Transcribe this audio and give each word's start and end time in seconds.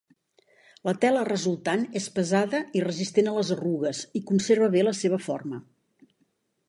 La 0.87 0.93
tela 1.03 1.25
resultant 1.27 1.83
és 2.01 2.07
pesada 2.15 2.63
i 2.79 2.83
resistent 2.85 3.29
a 3.33 3.37
les 3.37 3.53
arrugues, 3.57 4.01
i 4.21 4.25
conserva 4.31 4.71
bé 4.77 4.83
la 4.89 4.99
seva 5.05 5.21
forma. 5.27 5.61